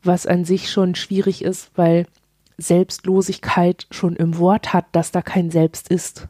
was 0.03 0.27
an 0.27 0.45
sich 0.45 0.71
schon 0.71 0.95
schwierig 0.95 1.43
ist, 1.43 1.71
weil 1.75 2.07
Selbstlosigkeit 2.59 3.87
schon 3.91 4.17
im 4.17 4.39
Wort 4.39 4.73
hat, 4.73 4.87
dass 4.93 5.11
da 5.11 5.23
kein 5.23 5.51
Selbst 5.51 5.89
ist. 5.89 6.29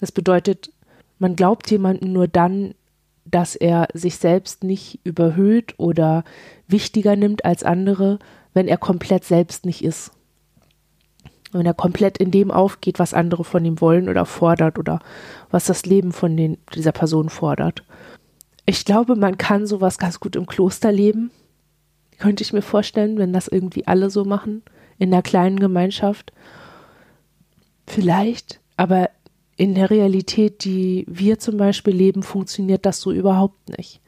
Das 0.00 0.12
bedeutet, 0.12 0.70
man 1.18 1.36
glaubt 1.36 1.70
jemanden 1.70 2.12
nur 2.12 2.28
dann, 2.28 2.74
dass 3.24 3.56
er 3.56 3.88
sich 3.92 4.16
selbst 4.16 4.62
nicht 4.62 5.00
überhöht 5.04 5.74
oder 5.78 6.24
wichtiger 6.68 7.16
nimmt 7.16 7.44
als 7.44 7.64
andere, 7.64 8.18
wenn 8.54 8.68
er 8.68 8.78
komplett 8.78 9.24
selbst 9.24 9.66
nicht 9.66 9.82
ist. 9.82 10.12
Wenn 11.52 11.66
er 11.66 11.74
komplett 11.74 12.18
in 12.18 12.30
dem 12.30 12.50
aufgeht, 12.50 12.98
was 12.98 13.14
andere 13.14 13.44
von 13.44 13.64
ihm 13.64 13.80
wollen 13.80 14.08
oder 14.08 14.26
fordert 14.26 14.78
oder 14.78 15.00
was 15.50 15.66
das 15.66 15.86
Leben 15.86 16.12
von 16.12 16.36
den, 16.36 16.58
dieser 16.74 16.92
Person 16.92 17.28
fordert. 17.28 17.84
Ich 18.66 18.84
glaube, 18.84 19.14
man 19.14 19.38
kann 19.38 19.66
sowas 19.66 19.98
ganz 19.98 20.18
gut 20.18 20.34
im 20.34 20.46
Kloster 20.46 20.90
leben. 20.90 21.30
Könnte 22.18 22.42
ich 22.42 22.52
mir 22.52 22.62
vorstellen, 22.62 23.18
wenn 23.18 23.32
das 23.32 23.46
irgendwie 23.46 23.86
alle 23.86 24.10
so 24.10 24.24
machen, 24.24 24.62
in 24.98 25.12
einer 25.12 25.22
kleinen 25.22 25.60
Gemeinschaft. 25.60 26.32
Vielleicht, 27.86 28.60
aber 28.76 29.10
in 29.56 29.74
der 29.74 29.90
Realität, 29.90 30.64
die 30.64 31.04
wir 31.08 31.38
zum 31.38 31.56
Beispiel 31.56 31.94
leben, 31.94 32.22
funktioniert 32.22 32.84
das 32.84 33.00
so 33.00 33.12
überhaupt 33.12 33.76
nicht. 33.78 34.00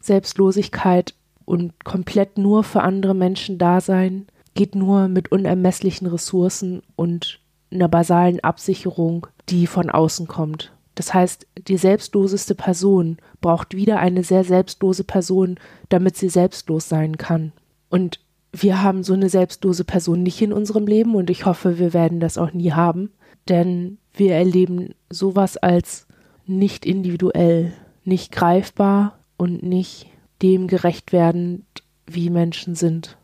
Selbstlosigkeit 0.00 1.14
und 1.44 1.84
komplett 1.84 2.38
nur 2.38 2.62
für 2.62 2.82
andere 2.82 3.14
Menschen 3.14 3.58
da 3.58 3.80
sein 3.80 4.26
geht 4.56 4.74
nur 4.74 5.06
mit 5.06 5.30
unermesslichen 5.30 6.08
Ressourcen 6.08 6.82
und 6.96 7.40
einer 7.70 7.88
basalen 7.88 8.40
Absicherung, 8.40 9.28
die 9.48 9.66
von 9.68 9.90
außen 9.90 10.26
kommt. 10.26 10.72
Das 10.96 11.12
heißt, 11.12 11.46
die 11.68 11.76
selbstloseste 11.76 12.54
Person 12.54 13.18
braucht 13.40 13.76
wieder 13.76 13.98
eine 14.00 14.24
sehr 14.24 14.44
selbstlose 14.44 15.04
Person, 15.04 15.60
damit 15.90 16.16
sie 16.16 16.30
selbstlos 16.30 16.88
sein 16.88 17.18
kann. 17.18 17.52
Und 17.90 18.18
wir 18.50 18.82
haben 18.82 19.04
so 19.04 19.12
eine 19.12 19.28
selbstlose 19.28 19.84
Person 19.84 20.22
nicht 20.22 20.40
in 20.40 20.52
unserem 20.52 20.86
Leben 20.86 21.14
und 21.14 21.28
ich 21.28 21.44
hoffe, 21.44 21.78
wir 21.78 21.92
werden 21.92 22.18
das 22.18 22.38
auch 22.38 22.52
nie 22.52 22.72
haben, 22.72 23.10
denn 23.48 23.98
wir 24.14 24.34
erleben 24.34 24.94
sowas 25.10 25.58
als 25.58 26.06
nicht 26.46 26.86
individuell, 26.86 27.72
nicht 28.04 28.32
greifbar 28.32 29.18
und 29.36 29.62
nicht 29.62 30.06
dem 30.40 30.66
gerecht 30.66 31.12
werdend, 31.12 31.64
wie 32.06 32.30
Menschen 32.30 32.74
sind. 32.74 33.18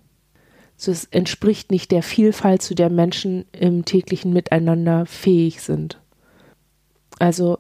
So, 0.83 0.91
es 0.91 1.05
entspricht 1.05 1.71
nicht 1.71 1.91
der 1.91 2.03
Vielfalt, 2.03 2.63
zu 2.63 2.75
der 2.75 2.91
Menschen 2.91 3.45
im 3.53 3.85
täglichen 3.85 4.33
Miteinander 4.33 5.07
fähig 5.07 5.63
sind. 5.63 6.01
Also 7.19 7.59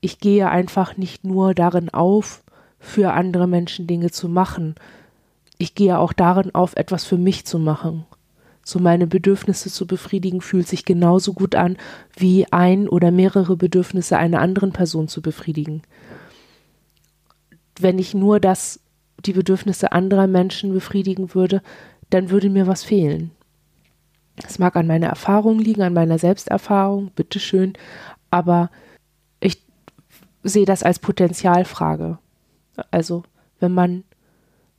ich 0.00 0.18
gehe 0.18 0.48
einfach 0.48 0.96
nicht 0.96 1.24
nur 1.24 1.54
darin 1.54 1.88
auf, 1.90 2.42
für 2.80 3.12
andere 3.12 3.46
Menschen 3.46 3.86
Dinge 3.86 4.10
zu 4.10 4.28
machen. 4.28 4.74
Ich 5.58 5.74
gehe 5.74 5.98
auch 5.98 6.12
darin 6.12 6.54
auf, 6.54 6.74
etwas 6.74 7.04
für 7.04 7.18
mich 7.18 7.44
zu 7.44 7.58
machen. 7.58 8.06
So 8.64 8.80
meine 8.80 9.06
Bedürfnisse 9.06 9.70
zu 9.70 9.86
befriedigen 9.86 10.40
fühlt 10.40 10.66
sich 10.66 10.84
genauso 10.84 11.34
gut 11.34 11.54
an, 11.54 11.76
wie 12.16 12.50
ein 12.52 12.88
oder 12.88 13.10
mehrere 13.10 13.56
Bedürfnisse 13.56 14.18
einer 14.18 14.40
anderen 14.40 14.72
Person 14.72 15.06
zu 15.06 15.22
befriedigen 15.22 15.82
wenn 17.80 17.98
ich 17.98 18.14
nur 18.14 18.40
das, 18.40 18.80
die 19.24 19.32
Bedürfnisse 19.32 19.92
anderer 19.92 20.26
Menschen 20.26 20.72
befriedigen 20.72 21.34
würde, 21.34 21.62
dann 22.10 22.30
würde 22.30 22.50
mir 22.50 22.66
was 22.66 22.84
fehlen. 22.84 23.30
Es 24.46 24.58
mag 24.58 24.76
an 24.76 24.86
meiner 24.86 25.08
Erfahrung 25.08 25.58
liegen, 25.58 25.82
an 25.82 25.94
meiner 25.94 26.18
Selbsterfahrung, 26.18 27.10
bitteschön, 27.14 27.72
aber 28.30 28.70
ich 29.40 29.62
sehe 30.42 30.66
das 30.66 30.82
als 30.82 30.98
Potenzialfrage. 31.00 32.18
Also, 32.90 33.24
wenn 33.58 33.72
man, 33.72 34.04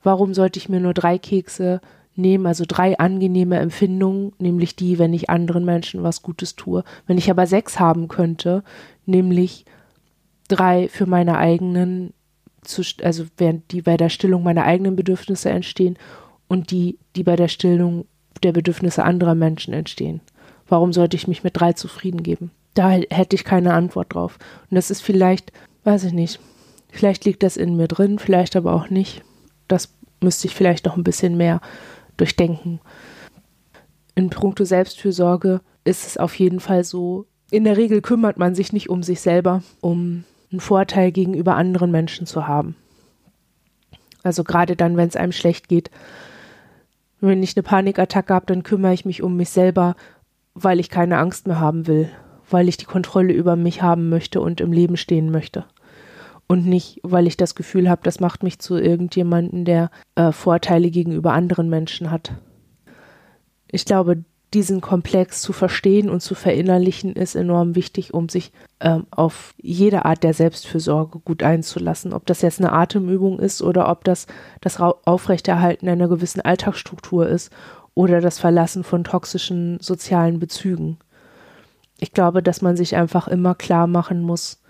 warum 0.02 0.34
sollte 0.34 0.60
ich 0.60 0.70
mir 0.70 0.80
nur 0.80 0.94
drei 0.94 1.18
Kekse 1.18 1.82
nehmen, 2.16 2.46
also 2.46 2.66
drei 2.68 3.00
angenehme 3.00 3.58
Empfindungen, 3.58 4.34
nämlich 4.38 4.76
die, 4.76 5.00
wenn 5.00 5.14
ich 5.14 5.30
anderen 5.30 5.66
Menschen 5.66 6.04
was 6.04 6.22
Gutes 6.22 6.56
tue. 6.56 6.84
Wenn 7.08 7.18
ich 7.18 7.32
aber 7.32 7.48
sechs 7.48 7.80
haben 7.80 8.08
könnte, 8.08 8.64
nämlich 9.06 9.66
drei 10.48 10.88
für 10.90 11.06
meine 11.06 11.38
eigenen 11.38 12.14
also 13.02 13.26
während 13.38 13.72
die 13.72 13.82
bei 13.82 13.96
der 13.96 14.10
Stillung 14.10 14.44
meiner 14.44 14.66
eigenen 14.66 14.98
Bedürfnisse 14.98 15.50
entstehen 15.50 15.98
und 16.50 16.72
die, 16.72 16.98
die 17.16 17.24
bei 17.24 17.38
der 17.38 17.48
Stillung 17.48 18.06
der 18.44 18.52
Bedürfnisse 18.52 19.04
anderer 19.04 19.36
Menschen 19.36 19.74
entstehen. 19.74 20.20
Warum 20.68 20.92
sollte 20.92 21.16
ich 21.16 21.28
mich 21.28 21.44
mit 21.44 21.58
drei 21.58 21.72
zufrieden 21.72 22.24
geben? 22.24 22.52
Da 22.74 22.90
hätte 22.90 23.36
ich 23.36 23.46
keine 23.46 23.74
Antwort 23.74 24.14
drauf. 24.14 24.38
Und 24.70 24.76
das 24.76 24.92
ist 24.92 25.02
vielleicht, 25.02 25.54
weiß 25.86 26.04
ich 26.04 26.14
nicht, 26.14 26.40
vielleicht 26.90 27.24
liegt 27.24 27.44
das 27.44 27.56
in 27.56 27.78
mir 27.78 27.88
drin, 27.88 28.20
vielleicht 28.20 28.56
aber 28.56 28.74
auch 28.74 28.90
nicht. 28.90 29.24
Das 29.68 29.94
müsste 30.22 30.48
ich 30.48 30.56
vielleicht 30.56 30.86
noch 30.86 30.98
ein 30.98 31.04
bisschen 31.04 31.38
mehr 31.38 31.62
durchdenken. 32.18 32.82
In 34.16 34.30
puncto 34.30 34.66
Selbstfürsorge 34.66 35.62
ist 35.86 36.06
es 36.06 36.18
auf 36.18 36.36
jeden 36.36 36.60
Fall 36.60 36.84
so, 36.84 37.26
in 37.52 37.64
der 37.64 37.78
Regel 37.78 38.02
kümmert 38.02 38.38
man 38.38 38.54
sich 38.54 38.74
nicht 38.74 38.90
um 38.90 39.02
sich 39.02 39.22
selber, 39.22 39.64
um 39.82 40.24
einen 40.52 40.60
Vorteil 40.60 41.12
gegenüber 41.12 41.56
anderen 41.56 41.92
Menschen 41.92 42.28
zu 42.28 42.48
haben. 42.48 42.76
Also 44.24 44.44
gerade 44.44 44.76
dann, 44.76 44.98
wenn 44.98 45.08
es 45.08 45.16
einem 45.16 45.32
schlecht 45.32 45.68
geht. 45.68 45.90
Wenn 47.22 47.44
ich 47.44 47.56
eine 47.56 47.64
Panikattacke 47.64 48.34
habe, 48.34 48.46
dann 48.46 48.64
kümmere 48.64 48.94
ich 48.94 49.06
mich 49.06 49.22
um 49.22 49.36
mich 49.36 49.50
selber, 49.50 49.96
weil 50.54 50.80
ich 50.80 50.90
keine 50.90 51.18
Angst 51.18 51.48
mehr 51.48 51.60
haben 51.60 51.88
will, 51.88 52.10
weil 52.50 52.68
ich 52.70 52.78
die 52.78 52.86
Kontrolle 52.86 53.34
über 53.34 53.56
mich 53.56 53.82
haben 53.82 54.10
möchte 54.10 54.42
und 54.42 54.62
im 54.62 54.72
Leben 54.72 54.98
stehen 54.98 55.32
möchte. 55.32 55.66
Und 56.48 56.66
nicht, 56.66 57.00
weil 57.04 57.28
ich 57.28 57.38
das 57.38 57.54
Gefühl 57.54 57.90
habe, 57.90 58.02
das 58.04 58.20
macht 58.20 58.42
mich 58.42 58.60
zu 58.60 58.78
irgendjemanden, 58.78 59.66
der 59.66 59.92
äh, 60.16 60.32
Vorteile 60.32 60.90
gegenüber 60.90 61.34
anderen 61.34 61.70
Menschen 61.70 62.10
hat. 62.10 62.34
Ich 63.68 63.86
glaube, 63.86 64.24
diesen 64.54 64.82
Komplex 64.82 65.42
zu 65.42 65.54
verstehen 65.54 66.10
und 66.10 66.22
zu 66.22 66.34
verinnerlichen, 66.34 67.14
ist 67.14 67.36
enorm 67.36 67.76
wichtig, 67.76 68.14
um 68.14 68.30
sich 68.30 68.52
ähm, 68.80 69.06
auf 69.12 69.54
jede 69.58 70.06
Art 70.06 70.24
der 70.24 70.34
Selbstfürsorge 70.34 71.20
gut 71.20 71.44
einzulassen. 71.44 72.14
Ob 72.14 72.26
das 72.26 72.42
jetzt 72.42 72.60
eine 72.60 72.72
Atemübung 72.72 73.40
ist 73.40 73.62
oder 73.62 73.90
ob 73.90 74.04
das 74.04 74.26
das 74.62 74.80
Aufrechterhalten 74.80 75.88
einer 75.88 76.08
gewissen 76.08 76.42
Alltagsstruktur 76.42 77.28
ist 77.28 77.52
oder 77.94 78.22
das 78.22 78.40
Verlassen 78.40 78.84
von 78.84 79.04
toxischen 79.04 79.80
sozialen 79.82 80.40
Bezügen. 80.40 80.98
Ich 82.00 82.14
glaube, 82.14 82.42
dass 82.42 82.62
man 82.62 82.76
sich 82.76 82.96
einfach 82.96 83.28
immer 83.28 83.54
klar 83.54 83.86
machen 83.86 84.22
muss, 84.22 84.62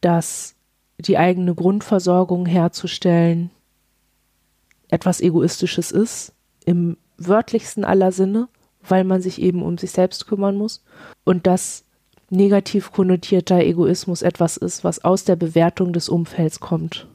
dass 0.00 0.56
die 0.98 1.18
eigene 1.18 1.54
Grundversorgung 1.54 2.46
herzustellen 2.46 3.50
etwas 4.88 5.20
Egoistisches 5.20 5.90
ist, 5.90 6.32
im 6.64 6.96
wörtlichsten 7.18 7.84
aller 7.84 8.12
Sinne 8.12 8.48
weil 8.88 9.04
man 9.04 9.20
sich 9.20 9.40
eben 9.40 9.62
um 9.62 9.78
sich 9.78 9.92
selbst 9.92 10.26
kümmern 10.26 10.56
muss 10.56 10.84
und 11.24 11.46
dass 11.46 11.84
negativ 12.30 12.92
konnotierter 12.92 13.60
Egoismus 13.60 14.22
etwas 14.22 14.56
ist, 14.56 14.84
was 14.84 15.04
aus 15.04 15.24
der 15.24 15.36
Bewertung 15.36 15.92
des 15.92 16.08
Umfelds 16.08 16.60
kommt. 16.60 17.06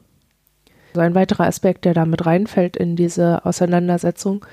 So 0.94 1.00
ein 1.00 1.14
weiterer 1.14 1.46
Aspekt, 1.46 1.84
der 1.84 1.94
damit 1.94 2.26
reinfällt 2.26 2.76
in 2.76 2.96
diese 2.96 3.44
Auseinandersetzung, 3.44 4.44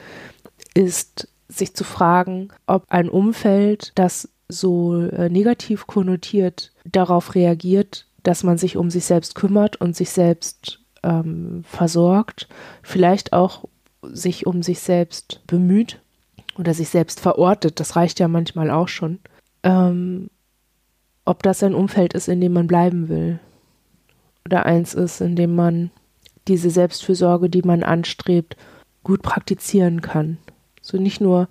ist 0.74 1.30
sich 1.48 1.74
zu 1.74 1.84
fragen, 1.84 2.50
ob 2.68 2.84
ein 2.90 3.10
Umfeld, 3.10 3.92
das 3.96 4.30
so 4.50 5.02
äh, 5.02 5.30
negativ 5.30 5.88
konnotiert 5.88 6.72
darauf 6.86 7.36
reagiert, 7.36 8.08
dass 8.24 8.44
man 8.44 8.58
sich 8.58 8.78
um 8.78 8.90
sich 8.90 9.06
selbst 9.06 9.36
kümmert 9.36 9.78
und 9.78 9.96
sich 9.96 10.10
selbst 10.10 10.80
ähm, 11.04 11.64
versorgt, 11.66 12.48
vielleicht 12.84 13.34
auch 13.34 13.66
sich 14.04 14.46
um 14.46 14.64
sich 14.64 14.80
selbst 14.80 15.42
bemüht, 15.48 16.02
oder 16.58 16.74
sich 16.74 16.90
selbst 16.90 17.20
verortet, 17.20 17.80
das 17.80 17.96
reicht 17.96 18.20
ja 18.20 18.28
manchmal 18.28 18.72
auch 18.72 18.88
schon, 18.88 19.20
ähm, 19.64 20.30
ob 21.26 21.44
das 21.44 21.64
ein 21.64 21.76
Umfeld 21.76 22.14
ist, 22.14 22.28
in 22.28 22.42
dem 22.42 22.54
man 22.54 22.68
bleiben 22.68 23.10
will. 23.10 23.40
Oder 24.46 24.66
eins 24.66 24.94
ist, 24.94 25.22
in 25.22 25.36
dem 25.36 25.56
man 25.56 25.92
diese 26.48 26.70
Selbstfürsorge, 26.70 27.50
die 27.50 27.64
man 27.64 27.84
anstrebt, 27.84 28.56
gut 29.04 29.22
praktizieren 29.22 30.02
kann. 30.02 30.38
So 30.82 30.98
nicht 30.98 31.20
nur 31.20 31.50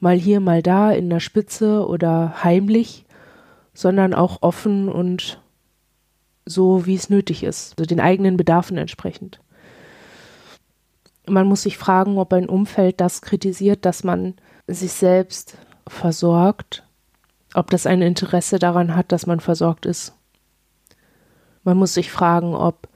mal 0.00 0.16
hier, 0.16 0.40
mal 0.40 0.62
da 0.62 0.90
in 0.90 1.08
der 1.08 1.20
Spitze 1.20 1.86
oder 1.86 2.42
heimlich, 2.42 3.04
sondern 3.74 4.12
auch 4.12 4.42
offen 4.42 4.88
und 4.88 5.40
so, 6.44 6.86
wie 6.86 6.94
es 6.94 7.10
nötig 7.10 7.44
ist, 7.44 7.74
also 7.78 7.86
den 7.86 8.00
eigenen 8.00 8.36
Bedarfen 8.36 8.76
entsprechend 8.76 9.40
man 11.28 11.46
muss 11.46 11.62
sich 11.62 11.78
fragen, 11.78 12.18
ob 12.18 12.32
ein 12.32 12.48
Umfeld 12.48 13.00
das 13.00 13.22
kritisiert, 13.22 13.84
dass 13.84 14.04
man 14.04 14.34
sich 14.66 14.92
selbst 14.92 15.56
versorgt, 15.86 16.84
ob 17.54 17.70
das 17.70 17.86
ein 17.86 18.02
Interesse 18.02 18.58
daran 18.58 18.96
hat, 18.96 19.12
dass 19.12 19.26
man 19.26 19.40
versorgt 19.40 19.86
ist. 19.86 20.14
Man 21.64 21.76
muss 21.76 21.94
sich 21.94 22.10
fragen, 22.10 22.54
ob, 22.54 22.88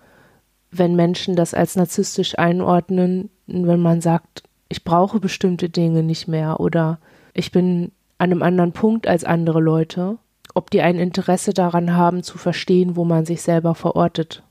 wenn 0.70 0.94
Menschen 0.94 1.34
das 1.34 1.54
als 1.54 1.76
narzisstisch 1.76 2.38
einordnen, 2.38 3.30
wenn 3.46 3.80
man 3.80 4.00
sagt, 4.00 4.44
ich 4.68 4.84
brauche 4.84 5.18
bestimmte 5.18 5.68
Dinge 5.68 6.02
nicht 6.02 6.28
mehr 6.28 6.60
oder 6.60 7.00
ich 7.34 7.50
bin 7.50 7.90
an 8.18 8.30
einem 8.30 8.42
anderen 8.42 8.72
Punkt 8.72 9.08
als 9.08 9.24
andere 9.24 9.60
Leute, 9.60 10.18
ob 10.54 10.70
die 10.70 10.82
ein 10.82 10.98
Interesse 10.98 11.52
daran 11.52 11.96
haben 11.96 12.22
zu 12.22 12.38
verstehen, 12.38 12.94
wo 12.96 13.04
man 13.04 13.24
sich 13.24 13.42
selber 13.42 13.74
verortet. 13.74 14.42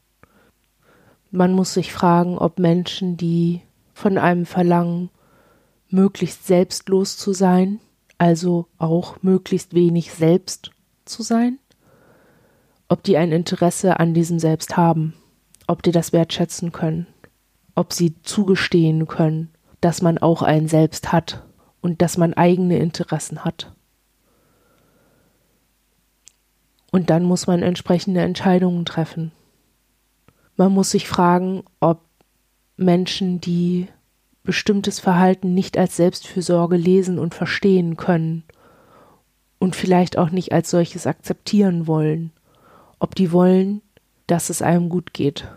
Man 1.31 1.53
muss 1.53 1.74
sich 1.74 1.93
fragen, 1.93 2.38
ob 2.38 2.57
Menschen, 2.57 3.15
die 3.15 3.62
von 4.00 4.18
einem 4.18 4.46
verlangen, 4.46 5.10
möglichst 5.89 6.48
selbstlos 6.48 7.18
zu 7.18 7.34
sein, 7.34 7.79
also 8.18 8.68
auch 8.77 9.22
möglichst 9.22 9.74
wenig 9.74 10.13
selbst 10.13 10.72
zu 11.06 11.22
sein, 11.22 11.60
ob 12.88 13.03
die 13.03 13.18
ein 13.18 13.32
Interesse 13.32 14.00
an 14.00 14.13
diesem 14.13 14.39
Selbst 14.39 14.77
haben, 14.77 15.13
ob 15.68 15.84
die 15.84 15.91
das 15.91 16.13
wertschätzen 16.13 16.72
können, 16.72 17.08
ob 17.75 17.94
sie 17.94 18.15
zugestehen 18.24 19.08
können, 19.08 19.50
dass 19.82 20.01
man 20.01 20.18
auch 20.18 20.41
ein 20.41 20.68
Selbst 20.68 21.12
hat 21.12 21.44
und 21.82 22.01
dass 22.01 22.18
man 22.18 22.34
eigene 22.34 22.79
Interessen 22.79 23.44
hat. 23.46 23.74
Und 26.91 27.10
dann 27.10 27.24
muss 27.24 27.48
man 27.48 27.62
entsprechende 27.62 28.22
Entscheidungen 28.22 28.86
treffen. 28.86 29.32
Man 30.56 30.72
muss 30.72 30.91
sich 30.91 31.08
fragen, 31.08 31.63
ob 31.79 32.09
Menschen, 32.79 33.41
die 33.41 33.88
bestimmtes 34.43 35.00
Verhalten 35.00 35.53
nicht 35.53 35.77
als 35.77 35.98
Selbstfürsorge 35.98 36.77
lesen 36.77 37.19
und 37.19 37.36
verstehen 37.36 37.98
können 37.98 38.43
und 39.59 39.75
vielleicht 39.75 40.17
auch 40.17 40.31
nicht 40.31 40.53
als 40.53 40.71
solches 40.71 41.05
akzeptieren 41.05 41.88
wollen, 41.88 42.31
ob 43.00 43.15
die 43.15 43.31
wollen, 43.31 43.81
dass 44.27 44.50
es 44.50 44.62
einem 44.62 44.89
gut 44.89 45.13
geht 45.13 45.48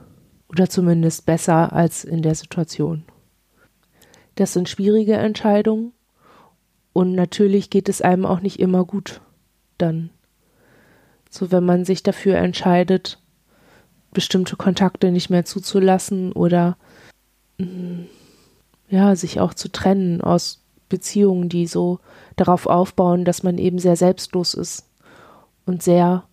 oder 0.49 0.69
zumindest 0.69 1.25
besser 1.25 1.73
als 1.73 2.05
in 2.05 2.23
der 2.23 2.35
Situation. 2.35 3.05
Das 4.35 4.53
sind 4.53 4.69
schwierige 4.69 5.15
Entscheidungen 5.15 5.93
und 6.93 7.15
natürlich 7.15 7.71
geht 7.71 7.89
es 7.89 8.03
einem 8.03 8.27
auch 8.27 8.41
nicht 8.41 8.59
immer 8.59 8.85
gut 8.85 9.21
dann. 9.79 10.11
So, 11.31 11.51
wenn 11.53 11.65
man 11.65 11.85
sich 11.85 12.03
dafür 12.03 12.37
entscheidet, 12.37 13.19
bestimmte 14.13 14.57
Kontakte 14.57 15.11
nicht 15.11 15.31
mehr 15.31 15.45
zuzulassen 15.45 16.33
oder 16.33 16.77
ja, 18.89 19.17
sich 19.17 19.41
auch 19.41 19.55
zu 19.55 19.71
trennen 19.71 20.21
aus 20.21 20.63
Beziehungen, 20.89 21.49
die 21.49 21.67
so 21.67 22.01
darauf 22.37 22.67
aufbauen, 22.67 23.25
dass 23.25 23.43
man 23.43 23.59
eben 23.59 23.79
sehr 23.79 23.97
selbstlos 23.97 24.55
ist 24.55 24.87
und 25.65 25.83
sehr 25.83 26.25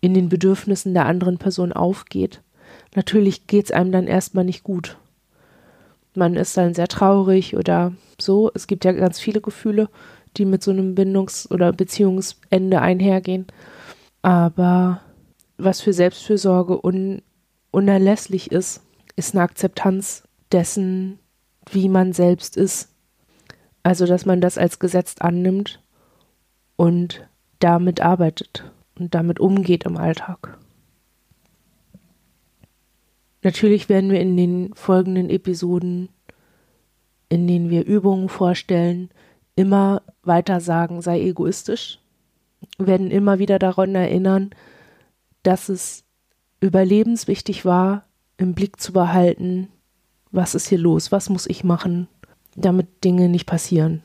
in 0.00 0.14
den 0.14 0.28
Bedürfnissen 0.28 0.94
der 0.94 1.06
anderen 1.06 1.38
Person 1.38 1.72
aufgeht. 1.72 2.42
Natürlich 2.94 3.46
geht 3.46 3.66
es 3.66 3.70
einem 3.70 3.92
dann 3.92 4.06
erstmal 4.06 4.44
nicht 4.44 4.64
gut. 4.64 4.98
Man 6.14 6.34
ist 6.34 6.56
dann 6.56 6.74
sehr 6.74 6.88
traurig 6.88 7.56
oder 7.56 7.92
so. 8.20 8.50
Es 8.54 8.66
gibt 8.66 8.84
ja 8.84 8.92
ganz 8.92 9.18
viele 9.20 9.40
Gefühle, 9.40 9.88
die 10.36 10.44
mit 10.44 10.62
so 10.62 10.70
einem 10.70 10.94
Bindungs- 10.94 11.50
oder 11.50 11.72
Beziehungsende 11.72 12.80
einhergehen. 12.80 13.46
Aber 14.22 15.00
was 15.56 15.80
für 15.80 15.92
Selbstfürsorge 15.92 16.84
un 16.84 17.22
unerlässlich 17.70 18.52
ist, 18.52 18.82
ist 19.16 19.34
eine 19.34 19.44
Akzeptanz 19.44 20.24
dessen, 20.52 21.18
wie 21.70 21.88
man 21.88 22.12
selbst 22.12 22.56
ist. 22.56 22.88
Also, 23.82 24.06
dass 24.06 24.26
man 24.26 24.40
das 24.40 24.58
als 24.58 24.78
Gesetz 24.78 25.16
annimmt 25.18 25.82
und 26.76 27.26
damit 27.58 28.00
arbeitet 28.00 28.70
und 28.98 29.14
damit 29.14 29.40
umgeht 29.40 29.84
im 29.84 29.96
Alltag. 29.96 30.58
Natürlich 33.42 33.88
werden 33.88 34.10
wir 34.10 34.20
in 34.20 34.36
den 34.36 34.74
folgenden 34.74 35.28
Episoden, 35.28 36.08
in 37.28 37.48
denen 37.48 37.70
wir 37.70 37.84
Übungen 37.84 38.28
vorstellen, 38.28 39.10
immer 39.56 40.02
weiter 40.22 40.60
sagen, 40.60 41.02
sei 41.02 41.20
egoistisch, 41.20 41.98
wir 42.78 42.86
werden 42.86 43.10
immer 43.10 43.38
wieder 43.38 43.58
daran 43.58 43.94
erinnern, 43.94 44.50
dass 45.42 45.68
es 45.68 46.04
überlebenswichtig 46.60 47.64
war, 47.64 48.04
im 48.36 48.54
Blick 48.54 48.80
zu 48.80 48.92
behalten, 48.92 49.68
was 50.32 50.54
ist 50.54 50.68
hier 50.68 50.78
los, 50.78 51.12
was 51.12 51.28
muss 51.28 51.46
ich 51.46 51.62
machen, 51.62 52.08
damit 52.56 53.04
Dinge 53.04 53.28
nicht 53.28 53.46
passieren 53.46 54.02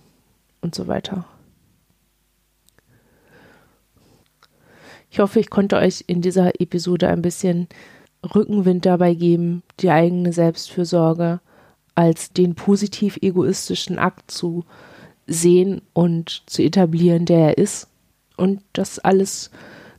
und 0.62 0.76
so 0.76 0.88
weiter. 0.88 1.26
Ich 5.10 5.20
hoffe, 5.20 5.40
ich 5.40 5.50
konnte 5.50 5.78
euch 5.78 6.04
in 6.08 6.22
dieser 6.22 6.60
Episode 6.62 7.08
ein 7.08 7.22
bisschen 7.22 7.68
Rückenwind 8.36 8.86
dabei 8.86 9.13
geben, 9.13 9.63
die 9.80 9.90
eigene 9.90 10.34
Selbstfürsorge 10.34 11.40
als 11.96 12.32
den 12.32 12.56
positiv 12.56 13.18
egoistischen 13.22 13.98
Akt 13.98 14.30
zu 14.30 14.66
sehen 15.26 15.82
und 15.94 16.44
zu 16.46 16.62
etablieren, 16.62 17.26
der 17.26 17.40
er 17.40 17.58
ist 17.58 17.88
und 18.36 18.62
das 18.74 19.00
alles 19.00 19.50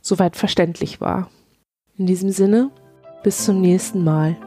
soweit 0.01 0.35
verständlich 0.35 1.01
war. 1.01 1.29
In 1.97 2.05
diesem 2.05 2.31
Sinne, 2.31 2.71
bis 3.23 3.43
zum 3.43 3.59
nächsten 3.59 4.03
Mal. 4.03 4.37